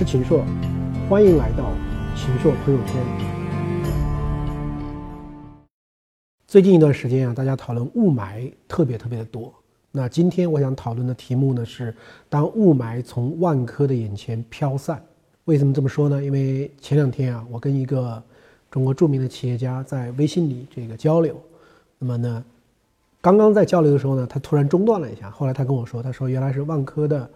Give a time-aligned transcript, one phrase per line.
[0.00, 0.42] 是秦朔，
[1.10, 1.70] 欢迎来到
[2.16, 2.96] 秦朔朋友圈。
[6.46, 9.52] 最近一段时间啊，大家讨论雾霾特别特别的多。
[9.92, 11.94] 那今天我想讨论的题目呢是：
[12.30, 15.04] 当雾霾从万科的眼前飘散。
[15.44, 16.24] 为什么这么说呢？
[16.24, 18.22] 因为前两天啊，我跟一个
[18.70, 21.38] 中国著名的企业家在微信里这个交流。
[21.98, 22.42] 那么呢，
[23.20, 25.28] 刚刚在交流的时候呢，他突然中断了一下。
[25.30, 27.30] 后来他跟我说，他说原来是万科的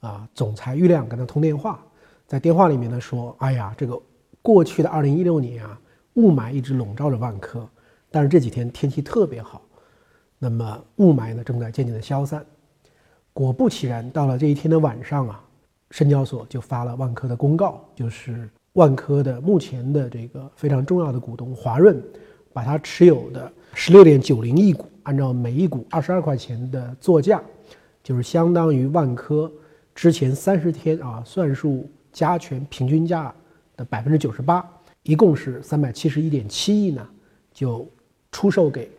[0.00, 1.82] 啊总裁郁亮跟他通电话，
[2.26, 4.00] 在电话里面呢说：“哎呀，这个
[4.40, 5.78] 过去的二零一六年啊，
[6.14, 7.68] 雾霾一直笼罩着万科，
[8.10, 9.62] 但是这几天天气特别好。”
[10.38, 12.44] 那么雾霾呢正在渐渐的消散，
[13.32, 15.42] 果不其然，到了这一天的晚上啊，
[15.90, 22.02] 深交所就发了万科的公告，就是万科的目前的这个非常重要的股东华润，
[22.52, 27.42] 把他持有的十六点九零亿股，按照每一股二十二块钱的作价，
[28.02, 29.50] 就是相当于万科
[29.94, 33.34] 之前三十天啊算术加权平均价
[33.76, 34.66] 的百分之九十八，
[35.02, 37.06] 一共是三百七十一点七亿呢，
[37.52, 37.86] 就
[38.32, 38.90] 出售给。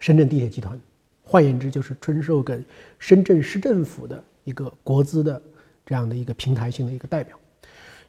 [0.00, 0.80] 深圳地铁集团，
[1.24, 2.62] 换言之就是出售给
[3.00, 5.42] 深圳市政府的一个国资的
[5.84, 7.36] 这样的一个平台性的一个代表，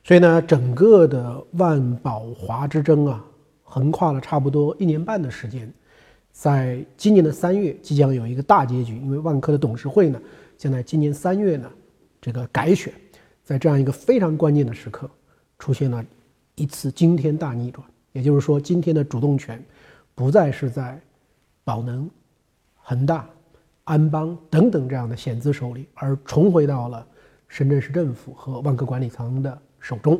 [0.03, 3.25] 所以呢，整个的万宝华之争啊，
[3.63, 5.73] 横跨了差不多一年半的时间，
[6.31, 10.21] 在今年的三月即将有一个大结局，因为万科的董事会呢，
[10.59, 11.67] 将在今年三月呢
[12.21, 12.93] 这个改选，
[13.49, 15.09] 在这样一个非常关键的时刻，
[15.57, 16.05] 出现了
[16.53, 19.59] 一次惊天大逆转，也就是说，今天的主动权
[20.13, 21.01] 不再是在。
[21.63, 22.09] 宝能、
[22.75, 23.29] 恒大、
[23.83, 27.05] 安邦等等这样的险资手里，而重回到了
[27.47, 30.19] 深圳市政府和万科管理层的手中。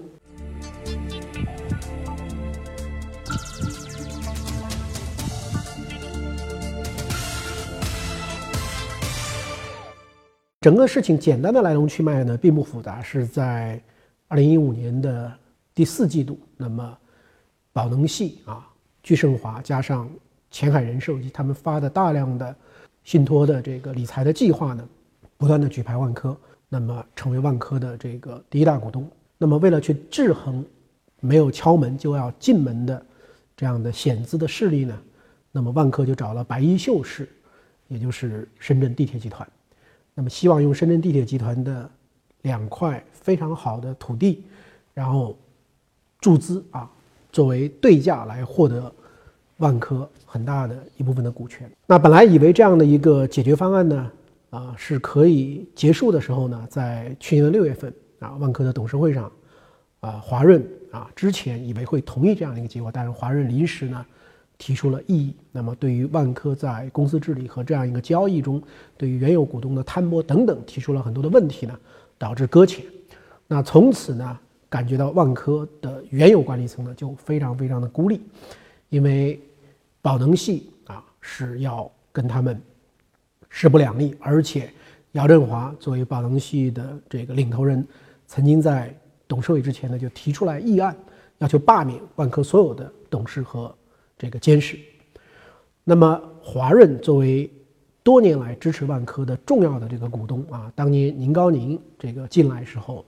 [10.62, 13.82] 整个事情简单的来龙去脉呢，并不复杂，是在
[14.28, 15.34] 二零一五年的
[15.74, 16.98] 第四季度，那么
[17.72, 18.68] 宝能系啊，
[19.02, 20.10] 聚盛华加上。
[20.52, 22.56] 前海人寿以及他们发的大量的
[23.04, 24.84] 信托的这个理财的计划呢，
[25.38, 26.36] 不断的举牌万科，
[26.68, 29.08] 那么成为万科的这个第一大股东。
[29.38, 30.66] 那么为了去制衡
[31.20, 33.06] 没有敲门就要进门的
[33.56, 35.00] 这样的险资的势力呢，
[35.52, 37.30] 那么万科就找了白衣秀士，
[37.88, 39.48] 也就是深圳地铁集团，
[40.20, 41.90] 那么希望用深圳地铁集团的
[42.42, 44.44] 两块非常好的土地，
[44.94, 45.34] 然后
[46.20, 46.92] 注资啊，
[47.32, 48.94] 作为对价来获得。
[49.60, 54.12] 万科很大的一部分的股权，那本来以为这样的一个解决方案呢，
[54.50, 59.30] 啊是可以结束的时候呢，在去年的六月份啊，万科的董事会上，
[60.00, 64.06] 啊华润啊之前以为会同意这样的一个结果，但是华润临时呢
[64.60, 68.62] 提出了异议，那么对于万科在公司治理和这样一个交易中，
[68.96, 71.76] 对于原有股东的摊薄等等提出了很多的问题呢，
[72.20, 72.86] 导致搁浅，
[73.48, 78.22] 那从此呢感觉到万科的原有管理层呢就非常非常的孤立，
[78.90, 79.42] 因为。
[80.02, 82.60] 宝能系啊是要跟他们
[83.50, 84.72] 势不两立，而且
[85.12, 87.86] 姚振华作为宝能系的这个领头人，
[88.26, 88.96] 曾经在
[89.28, 90.96] 董事会之前呢就提出来议案，
[91.40, 93.76] 要求罢免万科所有的董事和
[94.20, 94.78] 这个监事。
[95.84, 97.52] 那么华润作为
[98.04, 103.04] 多年来支持万科的重要的这个股东啊，当年宁高宁这个进来时候，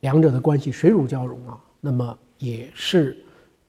[0.00, 3.16] 两者的关系水乳交融啊，那么也是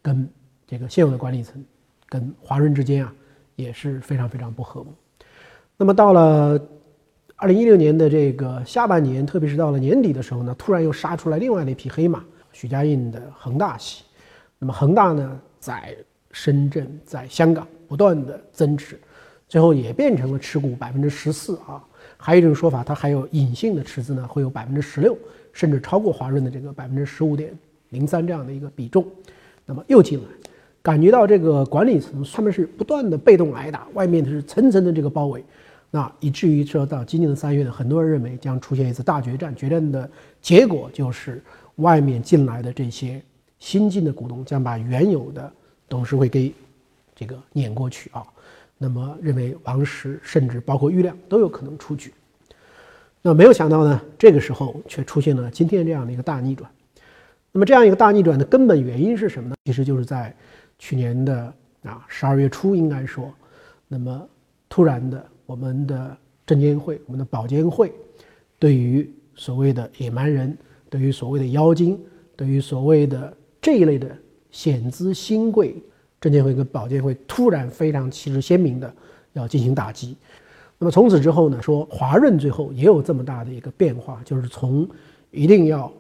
[0.01, 0.29] 跟
[0.67, 1.63] 这个现有的管理层。
[2.11, 3.13] 跟华润之间啊
[3.55, 4.91] 也是非常非常不和睦。
[5.77, 6.59] 那么到了
[7.35, 14.03] 二零一六年的这个下半年，特别是到了年底的时候呢，突然又杀出来另外的一匹黑马——许家印的恒大系。
[14.57, 15.95] 那么恒大呢，在
[16.31, 19.00] 深圳、在香港不断的增持，
[19.48, 21.83] 最后也变成了持股百分之十四啊。
[22.18, 25.18] 还有一种说法，它还有隐性的持资呢，会有百分之十六，
[25.53, 27.57] 甚至超过华润的这个百分之十五点
[27.89, 29.06] 零三这样的一个比重。
[29.65, 30.25] 那么又进来。
[30.81, 35.44] 感觉到这个管理层他们是不断的被动挨打，外面是层层的这个包围，
[35.92, 40.09] 那以至于说到今年的三月呢，很多人认为将出现一次大决战，决战的
[40.42, 41.44] 结果就是
[41.75, 43.21] 外面进来的这些
[43.59, 45.51] 新进的股东将把原有的
[45.89, 46.53] 董事会给
[47.15, 48.24] 这个碾过去啊。
[48.77, 52.13] 那么认为王石甚至包括郁亮都有可能出局。
[53.21, 56.71] 那没有想到呢，这个时候却出现了今天这样的一个大逆转。
[57.51, 59.56] 那么这样一个大逆转的根本原因是什么呢？
[59.65, 60.33] 其实就是在。
[60.81, 61.53] 去年的
[61.83, 63.33] 啊十二月初，应该说，
[63.86, 64.30] 那么
[64.69, 67.91] 突然的，我们的证监会、我们的保监会，
[68.57, 70.57] 对于所谓的野蛮人，
[70.89, 72.00] 对于所谓的妖精，
[72.33, 74.18] 对于所谓的这一类的
[74.51, 75.75] 险资新贵，
[76.19, 78.94] 证监会跟保监会突然非常旗帜鲜明的
[79.34, 80.16] 要进行打击。
[80.78, 84.88] 那么从此之后呢，说华润最后也有这么大的一个变化，就是从
[85.31, 85.92] 一定要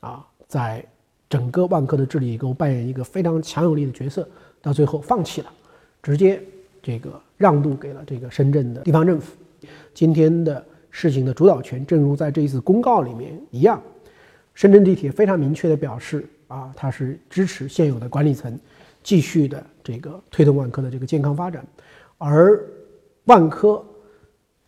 [0.00, 0.84] 啊，在
[1.28, 4.28] 整个万科的治理中扮演一个非常强有力的角色，
[4.60, 5.50] 到最后放弃了，
[6.02, 6.40] 直接
[6.82, 9.36] 这个让渡给了这个深圳的地方政府。
[9.94, 13.82] 今天的事情的主导权，正如在这一次公告里面一样，
[14.54, 18.58] 深圳地铁非常明确的表示啊，它是支持现有的管理层
[19.02, 21.66] 继续的这个推动万科的这个健康发展，
[22.18, 22.64] 而
[23.24, 23.84] 万科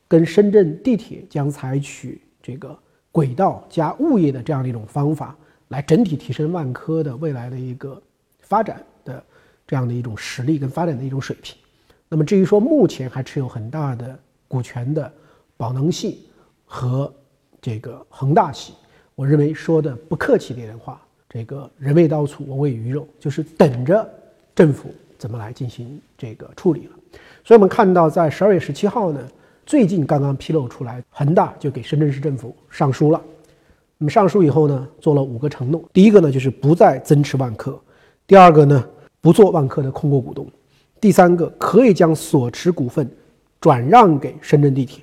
[0.06, 2.78] 跟深圳地铁将采取这个。
[3.10, 5.36] 轨道加物业的这样的一种方法，
[5.68, 8.00] 来整体提升万科的未来的一个
[8.38, 9.24] 发展的
[9.66, 11.56] 这样的一种实力跟发展的一种水平。
[12.08, 14.16] 那么至于说目前还持有很大的
[14.46, 15.10] 股权的
[15.56, 16.28] 宝能系
[16.64, 17.12] 和
[17.60, 18.74] 这个恒大系，
[19.16, 24.08] 我认为说的不客气点的话，这个人为刀俎，我为鱼肉，就是等着
[24.54, 26.92] 政府怎么来进行这个处理了。
[27.44, 29.20] 所以我们看到在十二月十七号呢。
[29.66, 33.22] 最近刚刚披露出来，恒大就给深圳市政府上书了。
[33.98, 35.84] 那么上书以后呢，做了五个承诺。
[35.92, 37.72] 第一个呢，就是不再增持万科；
[38.26, 38.82] 第二个呢，
[39.20, 40.46] 不做万科的控股股东；
[40.98, 43.06] 第三个，可以将所持股份
[43.60, 45.02] 转让给深圳地铁；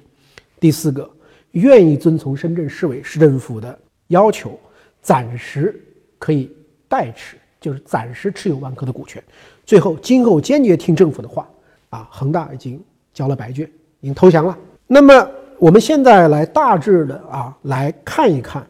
[0.60, 1.08] 第四个，
[1.52, 3.78] 愿意遵从深圳市委市政府的
[4.08, 4.60] 要求，
[5.00, 5.80] 暂时
[6.20, 6.52] 可以
[6.88, 9.24] 代持，就是暂时持有万科的股权。
[9.66, 11.48] 最后，今后坚决听政府的话。
[11.90, 12.84] 啊，恒大已经
[13.14, 13.70] 交了白卷。
[14.02, 14.56] 已经投降了。
[14.86, 15.28] 那么
[15.58, 18.68] 我们现在来大致的啊来看一看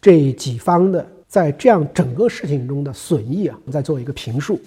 [0.00, 4.58] 这几方的在这样整个事情中的损益啊，我们再做一个评述。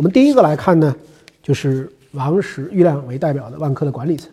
[0.00, 0.96] 我们第一个来看呢，
[1.42, 4.32] 就是王石、郁亮为代表的万科的管理层。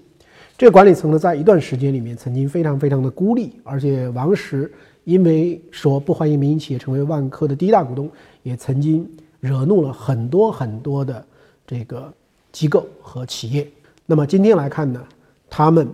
[0.58, 4.72] 这个管理层呢，在一段时间里面曾经非常非常的孤立，而且王石
[5.04, 8.10] 因为说不欢迎民营企业成为万科的第一大股东，
[8.44, 9.06] 也曾经
[9.42, 11.22] 惹怒了很多很多的
[11.66, 12.14] 这个
[12.54, 13.68] 机构和企业。
[14.06, 15.04] 那么今天来看呢，
[15.50, 15.86] 他们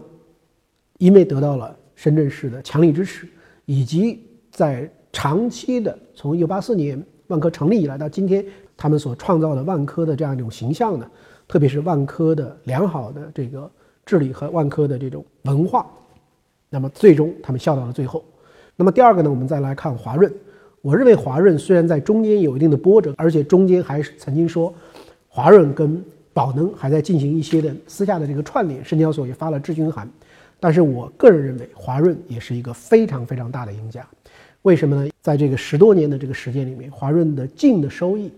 [1.00, 3.28] 因为得到了深圳市的强力支持，
[3.66, 8.46] 以及在长期的从一九八四年万科成立以来到今天，
[8.84, 11.10] 他们所创造的万科的这样一种形象呢，
[11.48, 13.72] 特别是万科的良好的这个。
[14.06, 15.88] 治理和万科的这种文化，
[16.70, 18.22] 那么最终他们笑到了最后。
[18.76, 20.30] 那么第二个呢，我们再来看华润。
[20.82, 24.74] 我认为华润虽然在中间有一定的波折，而且中间还曾经说
[25.30, 26.04] 华润跟
[26.34, 30.06] 宝能还在进行一些的私下的这个串联，深交所也发了质询函。
[30.60, 34.06] 但是我个人认为华润也是一个非常非常大的赢家。
[34.64, 35.10] 为什么呢？
[35.22, 38.30] 在这个十多年的这个时间里面，华润的净的收益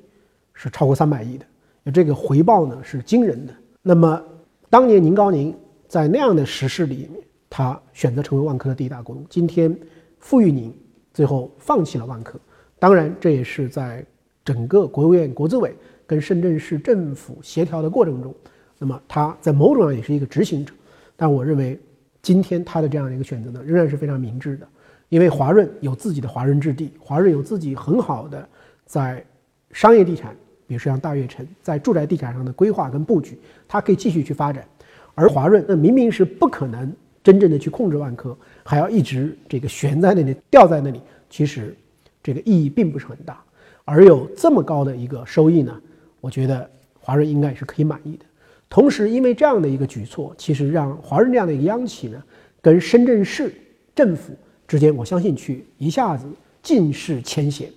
[0.56, 3.54] 是超过三百亿的，这个回报呢是惊人的。
[3.84, 4.20] 那么。
[4.68, 5.56] 当年宁高宁
[5.88, 9.26] 在那样的时势里面，他选择成为万科的第一大股东。
[9.30, 9.74] 今天
[10.20, 10.74] 傅玉宁
[11.14, 12.38] 最后放弃了万科，
[12.78, 14.06] 当然这也是在
[14.44, 15.74] 整个国务院国资委
[16.06, 18.36] 跟深圳市政府协调的过程中，
[18.78, 20.74] 那么他在某种上也是一个执行者。
[21.16, 21.80] 但我认为
[22.22, 24.68] 今天他的这样的一个选择呢，仍然是非常明智的，
[25.08, 28.50] 因为华润有自己的华润置地，华润有自己很好的
[28.86, 29.24] 在
[29.72, 30.36] 商业地产。
[30.68, 34.68] 比如说像大悦城在住宅地产上的规划跟布局，它可以继续去发展，
[35.14, 36.92] 而华润那明明是不可能
[37.24, 41.76] 真正的去控制万科，还要一直这个悬在那里吊在那里，其实
[42.24, 43.42] 这个意义并不是很大。
[43.84, 45.80] 而有这么高的一个收益呢，
[46.20, 46.70] 我觉得
[47.00, 48.26] 华润应该也是可以满意的。
[48.68, 52.22] 同时，因为这样的一个举措，其实让华润这样的一个央企呢，
[52.62, 53.54] 跟深圳市
[53.94, 54.34] 政府
[54.68, 56.26] 之间，我相信去一下子
[56.64, 57.70] 尽释牵线。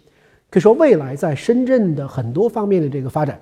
[0.50, 3.38] 可以说，未来在深圳的很多方面的这个发展，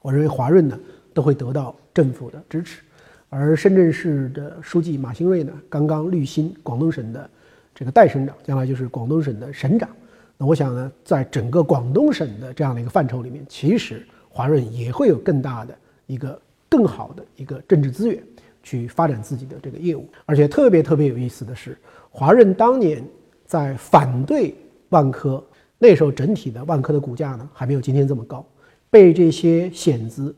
[0.00, 0.78] 我认为华润呢
[1.12, 2.82] 都会得到政府的支持。
[3.28, 7.28] 而深圳市的书记马兴瑞呢，刚刚履新广东省的
[7.74, 9.88] 这个代省长，将来就是广东省的省长。
[10.36, 18.22] 那我想呢，在整个广东省的这样的一个范畴里面，其实华润也会有更大的一个更好的一个政治资源
[18.62, 20.08] 去发展自己的这个业务。
[20.26, 21.76] 而且特别特别有意思的是，
[22.08, 23.04] 华润当年
[23.46, 24.54] 在反对
[24.90, 25.44] 万科。
[25.84, 28.42] 那时候整体的万科的股价呢，还没有今天这么高，
[28.88, 30.34] 被这些险资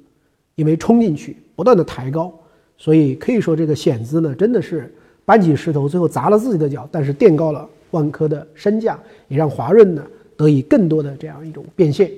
[0.56, 2.36] 因为冲进去，不断的抬高，
[2.76, 4.92] 所以可以说这个险资呢，真的是
[5.24, 8.98] 搬起石头，最后砸了自己的脚，但是垫高了万科的身价，
[9.28, 10.04] 也让华润呢
[10.36, 12.10] 得以更多的这样一种变现，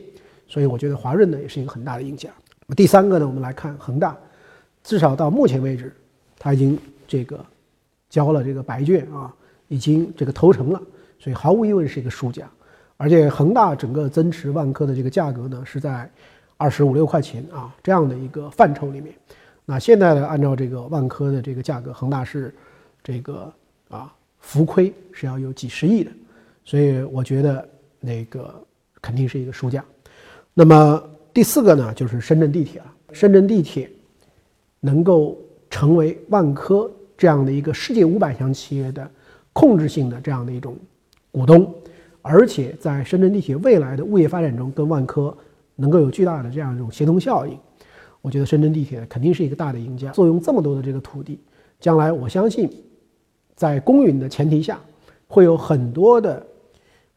[0.47, 2.31] 所以我觉得华润呢也是一个很大的赢家。
[2.75, 4.17] 第三个呢，我们来看恒大，
[4.83, 5.93] 至少到目前为止，
[6.39, 7.45] 他已经这个
[8.09, 9.31] 交了这个白卷啊，
[9.69, 10.81] 已经这个投诚了，
[11.19, 12.49] 所以毫无疑问是一个输家。
[12.99, 16.11] 而且恒大整个增持万科的这个价格呢，是在
[16.57, 19.15] 二十五六块钱啊这样的一个范畴里面。
[19.65, 22.53] 那现在呢，按照这个万科的这个价格，恒大是
[23.03, 23.53] 这个
[23.89, 26.11] 啊浮亏是要有几十亿的，
[26.65, 27.67] 所以我觉得
[28.01, 28.55] 那个
[29.01, 29.85] 肯定是一个输家。
[30.53, 31.03] 那么
[31.33, 32.93] 第四个呢，就是深圳地铁了。
[33.13, 33.89] 深圳地铁
[34.81, 35.39] 能够
[35.71, 39.09] 成为万科这样的一个世界五百强企业的
[39.53, 40.77] 控制性的这样的一种
[41.31, 41.73] 股东，
[42.23, 45.37] 而且在深圳地铁未来的物业发展中，跟万科
[45.77, 47.59] 能够有巨大的这样一种协同效应。
[48.21, 50.11] 我觉得深圳地铁肯定是一个大的赢家。
[50.11, 51.39] 坐拥这么多的这个土地，
[51.81, 52.69] 将来我相信，
[53.55, 54.81] 在公允的前提下，
[55.29, 56.45] 会有很多的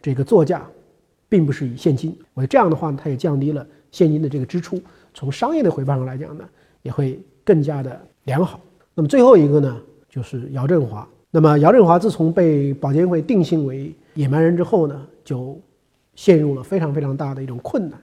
[0.02, 0.66] 这个作价，
[1.28, 2.16] 并不是以现金。
[2.34, 4.80] 我觉得这样的话呢，它也降低了现金的这个支出。
[5.14, 6.46] 从商业的回报上来讲呢，
[6.84, 8.62] 也会更加的良好。
[8.94, 11.08] 那么最后一个呢，就是姚振华。
[11.32, 15.60] 那么姚振华自从被保监会定性为野蛮人之后呢，就
[16.14, 18.00] 陷入了非常非常大的一种困难，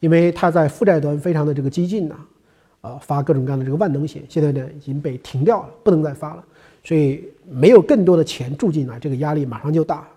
[0.00, 2.16] 因为他在负债端非常的这个激进呐，
[2.82, 6.44] 呃，发各种各样的这个万能险，现在呢已经被停掉了，不能再发了，
[6.84, 10.08] 所以没有更多的钱注进来，这个压力马上就大了。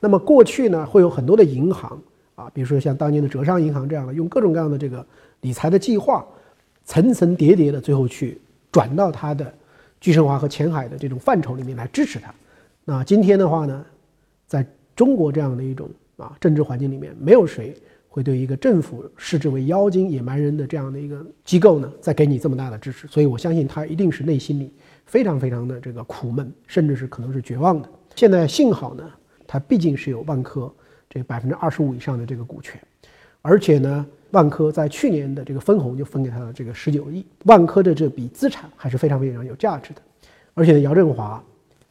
[0.00, 2.00] 那么过去呢，会有很多的银行
[2.34, 5.04] 啊，比如说像当年的浙商银行这样的，用各种各样的这个。
[5.42, 6.22] 理财的计划，
[6.84, 8.38] 层层叠叠的，最后去
[8.70, 9.50] 转到他的
[10.00, 12.34] 聚盛华和前海的这种范畴里面来支持他。
[12.84, 13.84] 那今天的话呢，
[14.46, 14.66] 在
[14.96, 17.76] 中国这样的一种啊政治环境里面，没有谁
[18.08, 23.06] 会对一个政府视之为妖精野蛮人的这样的一个机构呢，再给你这么大的支持。
[23.06, 24.72] 所以我相信他一定是内心里
[25.06, 27.88] 非常非常的这个苦闷，甚至是可能是绝望的。
[28.16, 29.08] 现在幸好呢，
[29.46, 30.72] 他毕竟是有万科
[31.08, 32.80] 这百分之二十五以上的这个股权，
[33.42, 34.06] 而且呢。
[34.32, 40.00] 万科在去年的这个分红就分给他了这个十九亿，万科的这笔资产还是非常非常有价值的，
[40.54, 41.42] 而且，姚振华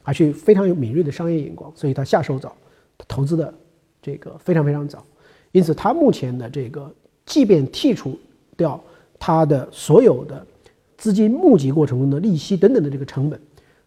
[0.01, 2.55] 还是非常有敏锐的商业眼光，所以他下手早，
[2.97, 3.53] 他投资的
[4.01, 5.05] 这个非常非常早，
[5.51, 6.89] 因此他目前的这个，
[7.25, 8.17] 即便剔除
[8.55, 8.81] 掉
[9.19, 10.47] 他的所有的
[10.95, 13.37] 资金募集过程中的利息等等的这个成本，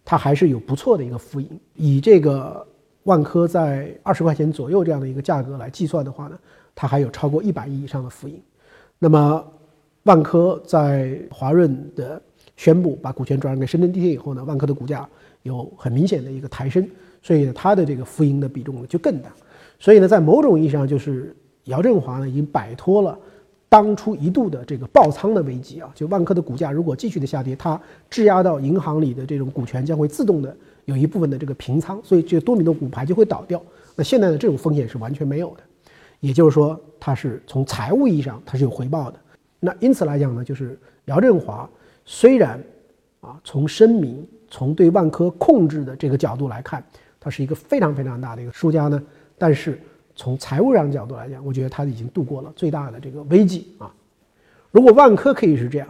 [0.04, 1.48] 他还是有不错的一个浮盈。
[1.74, 2.66] 以这个
[3.04, 6.38] 万科在二十块钱左右这样的一个价格来计算的话呢。
[6.74, 8.40] 它还有超过一百亿以上的浮盈，
[8.98, 9.44] 那么
[10.04, 12.20] 万科在华润的
[12.56, 15.08] 宣布把股权转让给深圳地铁以后呢，万科的股价
[15.42, 16.88] 有很明显的一个抬升，
[17.22, 19.30] 所以呢，它的这个浮盈的比重呢就更大。
[19.78, 23.18] 所以呢，在某种意义上，就是姚振华呢已经摆脱了
[23.68, 25.90] 当初一度的这个爆仓的危机啊。
[25.94, 33.60] 就万科的股价如果继续的下跌，它质押到银行里的这种股权将会自动的有一部分的这个平仓，所以这个多米诺骨牌就会倒掉。
[33.94, 35.62] 那现在呢，这种风险是完全没有的。
[36.22, 39.18] 也就是说，它是从财务意义上它是有回报的。
[39.58, 41.68] 那因此来讲呢，就是姚振华
[42.04, 42.62] 虽然
[43.20, 46.82] 啊从声明、从对万科控制的这个角度来看，
[47.20, 49.02] 他是一个非常非常大的一个输家呢，
[49.36, 49.78] 但是
[50.14, 53.92] 从财务上角度来讲，我觉得他已经度过了最大的这个危机啊。
[54.70, 55.88] 如果万科可以是这样，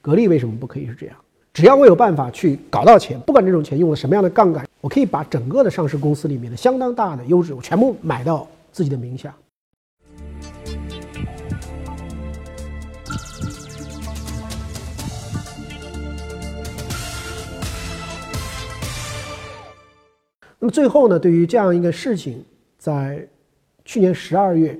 [0.00, 1.16] 格力为什么不可以是这样？
[1.52, 9.32] 只要我有办法去搞到钱，不管这种钱用了什么样的杠杆，我可以把整个的上市公司里面的相当大的优质，我全部买到自己的名下。
[20.64, 22.42] 那么最后呢，对于这样一个事情，
[22.78, 23.28] 在
[23.84, 24.74] 去年十二月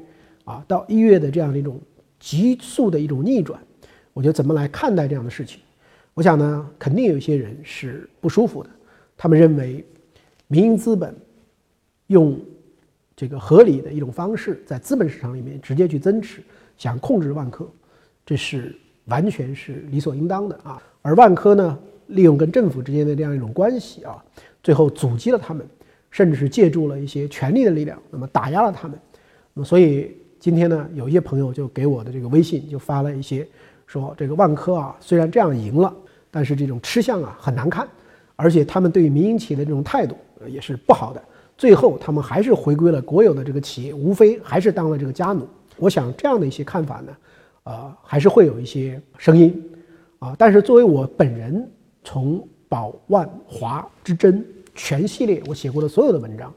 [0.45, 1.79] 啊到一月的这样的一种
[2.19, 3.61] 急速的一种逆转，
[4.15, 5.61] 我觉得怎么来看待这样的事情？
[6.15, 8.71] 我想呢，肯定有一些人是不舒服的，
[9.15, 9.85] 他们认为
[10.47, 11.15] 民营资本
[12.07, 12.41] 用
[13.15, 16.41] 这个合理的一种方式在资本市场里面直接去增持，
[16.79, 17.69] 想控制万科，
[18.25, 18.75] 这是
[19.05, 20.83] 完全是理所应当的啊。
[21.03, 24.25] 而万科呢，利用跟政府之间的这样一种关系啊。
[24.65, 25.65] 最后阻击了他们，
[26.11, 28.99] 甚至是借助了一些权力的力量，那么打压了他们。
[29.53, 33.47] 那么，所以今天呢，有一些朋友就给我的这个微信就发了一些，
[33.87, 35.95] 说这个万科啊，虽然这样赢了，
[36.31, 37.87] 但是这种吃相啊很难看，
[38.37, 40.17] 而且他们对于民营企业的这种态度
[40.49, 41.23] 也是不好的。
[41.57, 45.47] 最后他们还是回归了国有的这个企业，无非还是当了这个家奴。
[45.77, 47.17] 我想这样的一些看法呢，
[47.65, 49.63] 呃，还是会有一些声音
[50.19, 50.35] 啊。
[50.39, 51.71] 但是作为我本人，
[52.03, 52.45] 从
[52.75, 56.53] 宝万华之争全系列我写过的所有的文章，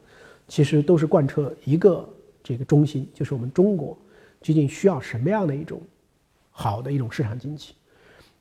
[0.47, 2.03] 其实都是贯彻一个
[2.43, 3.95] 这个中心，就是我们中国
[4.41, 5.79] 究竟需要什么样的一种
[6.49, 7.75] 好的一种市场经济。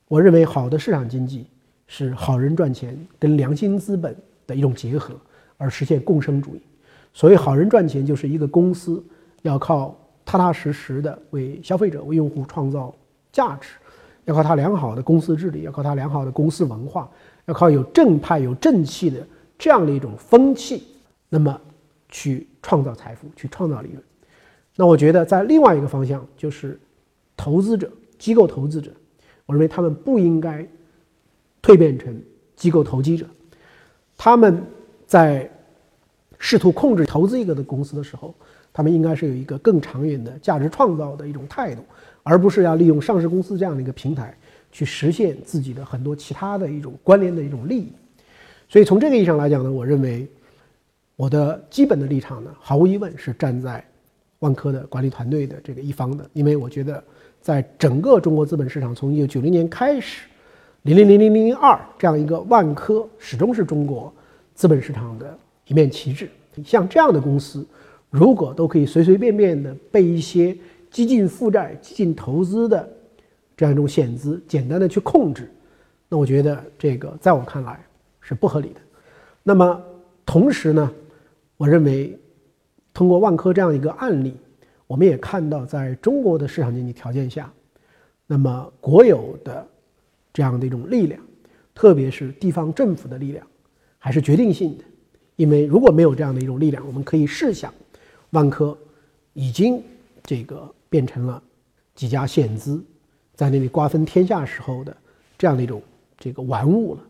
[0.07, 1.45] 我认为好的市场经济
[1.85, 4.15] 是好人赚钱跟良心资本
[4.47, 5.13] 的一种结合，
[5.55, 6.61] 而实现共生主义。
[7.13, 9.05] 所谓好人赚钱，就是一个公司
[9.43, 12.91] 要靠踏踏实实的为消费者、为用户创造
[13.31, 13.73] 价值，
[14.25, 17.07] 要靠它良好的公司治理，要靠它良好的公司文化。
[17.47, 19.25] 要靠有正派、有正气的
[19.57, 20.83] 这样的一种风气，
[21.27, 21.59] 那么
[22.09, 24.01] 去创造财富、去创造利润。
[24.75, 26.79] 那我觉得，在另外一个方向，就是
[27.35, 28.91] 投资者、机构投资者，
[29.45, 30.67] 我认为他们不应该
[31.61, 32.21] 蜕变成
[32.55, 33.25] 机构投机者。
[34.15, 34.61] 他们
[35.05, 35.49] 在
[36.37, 38.35] 试图控制投资一个的公司的时候，
[38.73, 41.81] 他们应该是有一个更长远的价值创造的一种态度，
[42.23, 44.37] 而不是要利用上市公司这样的一个平台
[44.71, 47.91] 去实现自己的很多其他的一种关联的一种利益。
[48.69, 50.27] 所以从这个意义上来讲呢，我认为
[51.15, 53.83] 我的基本的立场呢，毫无疑问是站在
[54.39, 57.03] 万科的管理团队的这个一方的，因为我觉得
[57.41, 60.27] 在整个中国资本市场，从一九九零年开始，
[60.83, 64.13] 零零零零零零二这样一个万科始终是中国
[64.53, 66.29] 资本市场的一面旗帜。
[66.65, 67.65] 像这样的公司，
[68.09, 70.55] 如果都可以随随便便的被一些
[70.91, 72.87] 激进负债、激进投资的
[73.57, 75.51] 这样一种险资简单的去控制，
[76.07, 77.83] 那我觉得这个在我看来。
[78.29, 78.81] 是不合理的。
[79.41, 79.81] 那么，
[80.25, 80.91] 同时呢，
[81.55, 82.19] 我认为，
[82.93, 84.35] 通过万科这样一个案例，
[84.85, 87.49] 我们也看到，在中国的市场经济条件下，
[88.25, 89.65] 那么国有的
[90.33, 91.21] 这样的一种力量，
[91.73, 93.47] 特别是地方政府的力量，
[93.97, 94.83] 还是决定性的。
[95.37, 97.73] 因为如果没有这样的一种力量，我们可以试想，
[98.31, 98.77] 万科
[99.31, 99.81] 已经
[100.21, 101.41] 这个变成了
[101.95, 102.83] 几家险资
[103.37, 104.97] 在那里瓜分天下时候的
[105.37, 105.79] 这样的一种
[106.17, 107.01] 这个玩物了。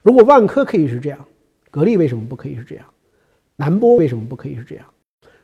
[0.00, 1.18] 如果万科可以是这样，
[1.72, 2.84] 格力为什么不可以是这样？
[3.56, 4.86] 南玻为什么不可以是这样？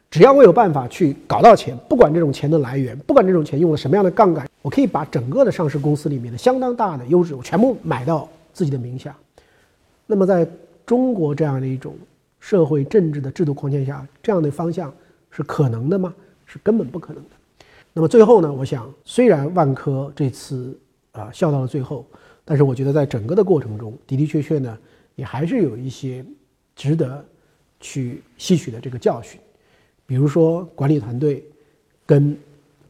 [0.08, 9.16] 只要我有办法去搞到钱，不管这种钱的来源，不管这种钱用了什么样的杠杆，我可以把整个的上市公司里面的相当大的优质，我全部买到自己的名下。
[10.06, 10.46] 那么，在
[10.86, 11.96] 中国这样的一种
[12.38, 14.94] 社会政治的制度框架下，这样的方向
[15.30, 16.14] 是可能的吗？
[16.46, 17.30] 是根本不可能的。
[17.92, 18.52] 那么最后呢？
[18.52, 20.78] 我想，虽然万科这次
[21.12, 22.06] 啊笑到了最后。
[22.44, 24.76] 但是我觉得，在整个的过程中的的确确呢，
[25.14, 26.24] 也还是有一些
[26.74, 27.24] 值得
[27.78, 29.40] 去吸取的这个教训，
[30.06, 31.44] 比如说管理团队
[32.04, 32.36] 跟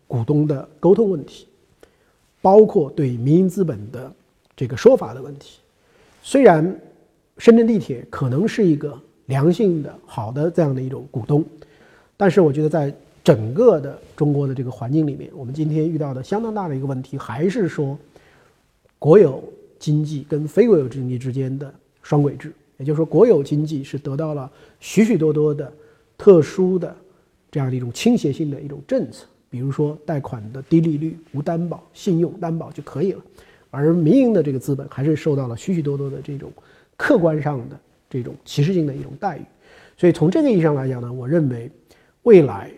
[0.09, 1.46] 股东的沟通问题，
[2.40, 4.11] 包括对民营资本的
[4.57, 5.59] 这个说法的问题。
[6.22, 6.74] 虽然
[7.37, 11.44] 深圳地铁可能是一个良性的、好的这样的一种股东，
[12.16, 12.92] 但是我觉得在
[13.24, 17.98] 整个的中国的这个环境里面，我们今天遇到的相当大的一个问题，还是说。
[18.98, 19.42] 国有
[19.80, 25.72] 经济跟非国有经济之间的双轨制，也就是说，国有经济是得到了许许多多的
[26.16, 26.94] 特殊的
[27.50, 33.20] 这样的一种倾斜性的一种政策，比如说贷款的低利率、无担保、信用担保就可以了，
[33.72, 36.48] 而民营的这个资本还是受到了许许多多的这种
[36.96, 37.76] 客观上的
[38.08, 39.42] 这种歧视性的一种待遇。
[39.96, 41.68] 所以从这个意义上来讲呢，我认为
[42.22, 42.70] 未来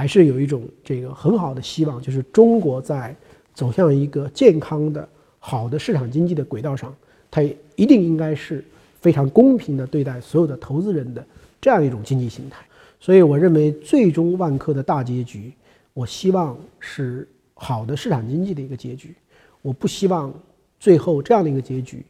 [0.00, 3.14] 还是有一种这个很好的希望，就是中国在。
[3.52, 5.06] 走向一个健康的、
[5.38, 6.94] 好的市场经济的轨道上，
[7.30, 7.42] 它
[7.74, 8.64] 一定应该是
[9.00, 11.22] 非常公平的对待所有的投资人的
[11.60, 12.64] 这样一种经济形态。
[13.00, 15.52] 所以，我认为最终万科的大结局，
[15.92, 19.14] 我希望是好的市场经济的一个结局。
[19.60, 20.32] 我不希望
[20.78, 22.02] 最后这样的一个结局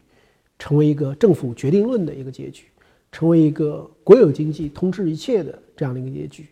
[0.57, 2.67] 成为一个政府决定论的一个结局，
[3.11, 6.47] 成为一个国有经济统治一切的这样的一个结局，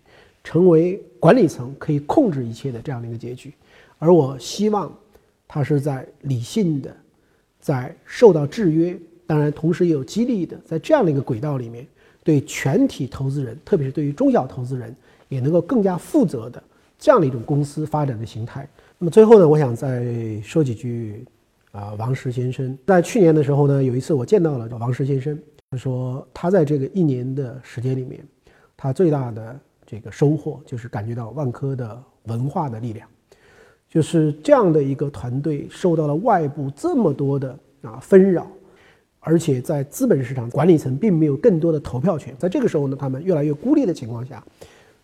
[0.48, 3.52] 成为管理层可以控制一切的这样的一个结局。
[3.98, 4.90] 而我希望，
[5.46, 6.90] 他是在理性的，
[7.60, 11.86] 在受到制约，当然同时也有激励的，在这样的一个轨道里面，
[12.24, 14.96] 对全体投资人，特别是对于中小投资人，
[15.28, 16.62] 也能够更加负责的
[16.98, 18.66] 这样的一种公司发展的形态。
[18.96, 21.26] 那么最后呢，我想再说几句，
[21.72, 25.38] 啊，王石先生在去年的时候呢，有一次我见到了王石先生，
[25.70, 28.18] 他说他在这个一年的时间里面，
[28.78, 33.08] 他最大的这个收获就是感觉到万科的文化的力量。
[33.88, 38.46] 就是这样的一个团队受到了外部这么多的啊纷扰，
[39.18, 44.44] 而且在资本市场管理层并没有更多的投票权，在这个时候呢，他们越来越孤立的情况下，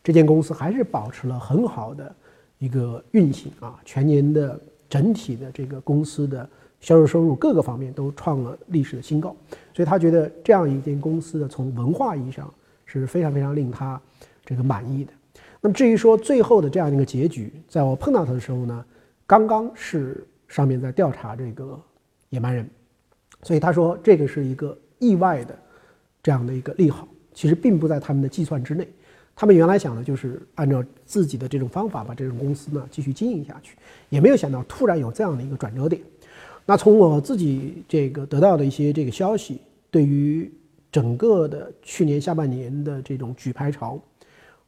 [0.02, 2.14] 这间公司还是保持了很好的
[2.58, 6.46] 一个运行啊，全年的整体的这个公司的
[6.82, 9.34] 销售收入各个方面都创了历史的新高，
[9.72, 12.52] 所以他觉得这样一间公司的从文化意义上
[12.84, 13.98] 是非常非常令他
[14.44, 15.12] 这个满意的。
[15.60, 18.84] 那么至于说最后的这样一个结局，在我碰到他的时候呢，
[19.26, 21.80] 刚刚是上面在调查这个
[22.28, 22.68] 野蛮人，
[23.42, 25.58] 所以他说这个是一个意外的
[26.22, 28.86] 这样的一个利好，其实并不在他们的计算之内。
[29.34, 33.76] 他们原来想的就是按照自己的这种方法把这种公司呢继续经营下去，
[34.10, 36.00] 也没有想到突然有这样的一个转折点。
[36.66, 40.52] 那从我自己这个得到的一些这个消息，对于
[40.92, 43.98] 整个的去年下半年的这种举牌潮。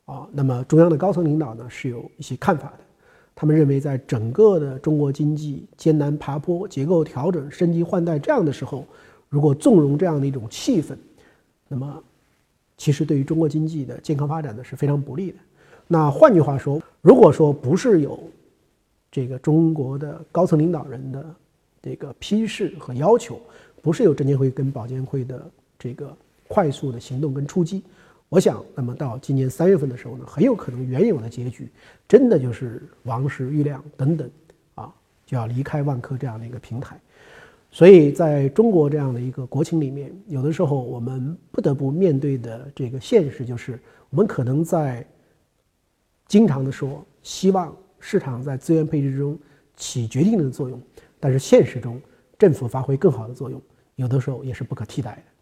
[0.06, 2.78] 啊，那么中央的高层领导呢是有一些看法的，
[3.34, 8.86] 他们认为在整个的中国经济艰难爬坡、结构调整、升级换代这样的时候，
[9.28, 10.96] 如果纵容这样的一种气氛，
[11.66, 12.02] 那么
[12.76, 15.38] 其实对于中国经济的健康发展呢是非常不利的。
[15.88, 18.18] 那换句话说，如果说不是有
[19.10, 21.24] 这个中国的高层领导人的
[21.82, 23.40] 这个批示和要求，
[23.82, 25.44] 不是有证监会跟保监会的
[25.78, 26.16] 这个
[26.46, 27.82] 快速的行动跟出击。
[28.28, 31.70] 我想，那么到今年三月份的时候呢，很有可能原有的结局
[32.08, 34.28] 真的就是王石、郁亮等等
[34.74, 34.92] 啊，
[35.24, 36.98] 就要离开万科这样的一个平台。
[37.70, 43.78] 所以，在中国这样的一个国情里面，有的时候我们不得不面对的这个现实就是，
[44.10, 45.06] 我们可能在
[46.26, 49.38] 经常的说希望市场在资源配置中
[49.76, 50.80] 起决定的作用，
[51.20, 52.00] 但是现实中
[52.38, 53.60] 政府发挥更好的作用，
[53.94, 55.35] 有的时候也是不可替代的。